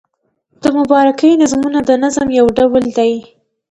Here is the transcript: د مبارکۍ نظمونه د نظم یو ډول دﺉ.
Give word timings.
د 0.61 0.63
مبارکۍ 0.77 1.31
نظمونه 1.41 1.79
د 1.89 1.91
نظم 2.03 2.27
یو 2.39 2.45
ډول 2.57 2.83
دﺉ. 2.97 3.17